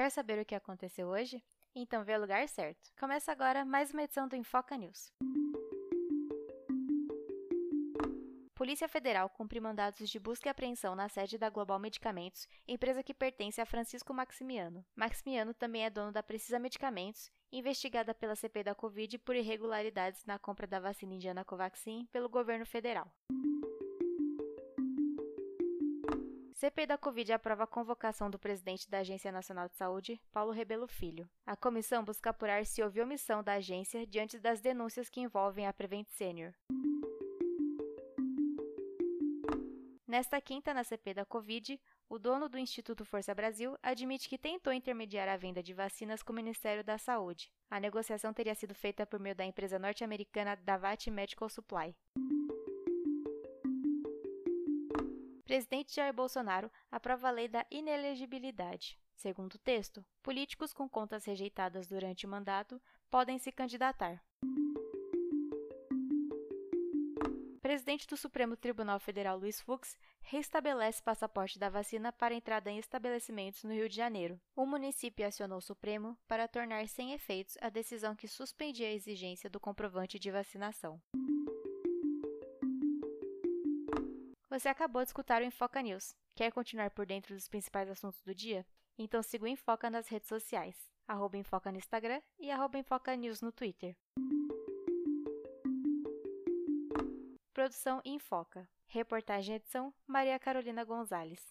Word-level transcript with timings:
Quer 0.00 0.08
saber 0.08 0.40
o 0.40 0.46
que 0.46 0.54
aconteceu 0.54 1.08
hoje? 1.08 1.44
Então 1.74 2.02
vê 2.02 2.16
o 2.16 2.20
lugar 2.22 2.48
certo. 2.48 2.90
Começa 2.98 3.30
agora 3.30 3.66
mais 3.66 3.92
uma 3.92 4.02
edição 4.02 4.26
do 4.26 4.34
Infoca 4.34 4.74
News. 4.74 5.12
Polícia 8.54 8.88
Federal 8.88 9.28
cumpre 9.28 9.60
mandados 9.60 10.08
de 10.08 10.18
busca 10.18 10.48
e 10.48 10.50
apreensão 10.50 10.94
na 10.94 11.10
sede 11.10 11.36
da 11.36 11.50
Global 11.50 11.78
Medicamentos, 11.78 12.48
empresa 12.66 13.02
que 13.02 13.12
pertence 13.12 13.60
a 13.60 13.66
Francisco 13.66 14.14
Maximiano. 14.14 14.82
Maximiano 14.96 15.52
também 15.52 15.84
é 15.84 15.90
dono 15.90 16.10
da 16.10 16.22
Precisa 16.22 16.58
Medicamentos, 16.58 17.30
investigada 17.52 18.14
pela 18.14 18.34
CP 18.34 18.64
da 18.64 18.74
Covid 18.74 19.18
por 19.18 19.36
irregularidades 19.36 20.24
na 20.24 20.38
compra 20.38 20.66
da 20.66 20.80
vacina 20.80 21.12
indiana 21.12 21.44
Covaxin 21.44 22.08
pelo 22.10 22.30
governo 22.30 22.64
federal. 22.64 23.06
CPI 26.60 26.86
da 26.86 26.98
Covid 26.98 27.32
aprova 27.32 27.64
a 27.64 27.66
convocação 27.66 28.28
do 28.28 28.38
presidente 28.38 28.86
da 28.86 28.98
Agência 28.98 29.32
Nacional 29.32 29.66
de 29.66 29.76
Saúde, 29.76 30.20
Paulo 30.30 30.52
Rebelo 30.52 30.86
Filho. 30.86 31.26
A 31.46 31.56
comissão 31.56 32.04
busca 32.04 32.28
apurar 32.28 32.66
se 32.66 32.82
houve 32.82 33.00
omissão 33.00 33.42
da 33.42 33.54
agência 33.54 34.06
diante 34.06 34.38
das 34.38 34.60
denúncias 34.60 35.08
que 35.08 35.22
envolvem 35.22 35.66
a 35.66 35.72
Prevent 35.72 36.06
Senior. 36.10 36.52
Nesta 40.06 40.38
quinta, 40.38 40.74
na 40.74 40.84
CP 40.84 41.14
da 41.14 41.24
Covid, 41.24 41.80
o 42.10 42.18
dono 42.18 42.46
do 42.46 42.58
Instituto 42.58 43.06
Força 43.06 43.34
Brasil 43.34 43.74
admite 43.82 44.28
que 44.28 44.36
tentou 44.36 44.70
intermediar 44.70 45.30
a 45.30 45.38
venda 45.38 45.62
de 45.62 45.72
vacinas 45.72 46.22
com 46.22 46.34
o 46.34 46.36
Ministério 46.36 46.84
da 46.84 46.98
Saúde. 46.98 47.50
A 47.70 47.80
negociação 47.80 48.34
teria 48.34 48.54
sido 48.54 48.74
feita 48.74 49.06
por 49.06 49.18
meio 49.18 49.34
da 49.34 49.46
empresa 49.46 49.78
norte-americana 49.78 50.56
Davat 50.56 51.10
Medical 51.10 51.48
Supply. 51.48 51.96
Presidente 55.50 55.96
Jair 55.96 56.14
Bolsonaro 56.14 56.70
aprova 56.92 57.26
a 57.26 57.30
lei 57.32 57.48
da 57.48 57.66
inelegibilidade. 57.72 58.96
Segundo 59.16 59.54
o 59.54 59.58
texto, 59.58 60.06
políticos 60.22 60.72
com 60.72 60.88
contas 60.88 61.24
rejeitadas 61.24 61.88
durante 61.88 62.24
o 62.24 62.28
mandato 62.28 62.80
podem 63.10 63.36
se 63.36 63.50
candidatar. 63.50 64.22
Presidente 67.60 68.06
do 68.06 68.16
Supremo 68.16 68.56
Tribunal 68.56 69.00
Federal 69.00 69.36
Luiz 69.36 69.60
Fux 69.60 69.98
restabelece 70.20 71.02
passaporte 71.02 71.58
da 71.58 71.68
vacina 71.68 72.12
para 72.12 72.32
entrada 72.32 72.70
em 72.70 72.78
estabelecimentos 72.78 73.64
no 73.64 73.72
Rio 73.72 73.88
de 73.88 73.96
Janeiro. 73.96 74.40
O 74.54 74.64
município 74.64 75.26
acionou 75.26 75.58
o 75.58 75.60
Supremo 75.60 76.16
para 76.28 76.46
tornar 76.46 76.86
sem 76.86 77.12
efeitos 77.12 77.58
a 77.60 77.68
decisão 77.68 78.14
que 78.14 78.28
suspendia 78.28 78.86
a 78.86 78.92
exigência 78.92 79.50
do 79.50 79.58
comprovante 79.58 80.16
de 80.16 80.30
vacinação. 80.30 81.02
Você 84.50 84.68
acabou 84.68 85.00
de 85.00 85.10
escutar 85.10 85.40
o 85.40 85.44
Infoca 85.44 85.80
News. 85.80 86.12
Quer 86.34 86.50
continuar 86.50 86.90
por 86.90 87.06
dentro 87.06 87.32
dos 87.36 87.46
principais 87.46 87.88
assuntos 87.88 88.20
do 88.22 88.34
dia? 88.34 88.66
Então 88.98 89.22
siga 89.22 89.44
o 89.44 89.48
Infoca 89.48 89.88
nas 89.88 90.08
redes 90.08 90.28
sociais, 90.28 90.74
arroba 91.06 91.38
no 91.70 91.78
Instagram 91.78 92.20
e 92.36 92.50
arroba 92.50 92.76
News 93.16 93.40
no 93.40 93.52
Twitter. 93.52 93.96
Produção 97.52 98.02
Infoca. 98.04 98.68
Reportagem 98.88 99.54
e 99.54 99.56
edição 99.56 99.94
Maria 100.04 100.36
Carolina 100.36 100.82
Gonzalez. 100.82 101.46